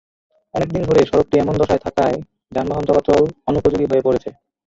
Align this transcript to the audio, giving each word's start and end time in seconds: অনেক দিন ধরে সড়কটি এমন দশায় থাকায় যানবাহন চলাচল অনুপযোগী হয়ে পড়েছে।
অনেক 0.53 0.69
দিন 0.71 0.83
ধরে 0.83 1.01
সড়কটি 1.05 1.35
এমন 1.39 1.55
দশায় 1.57 1.83
থাকায় 1.85 2.17
যানবাহন 2.51 2.83
চলাচল 2.89 3.21
অনুপযোগী 3.49 3.85
হয়ে 3.87 4.05
পড়েছে। 4.07 4.29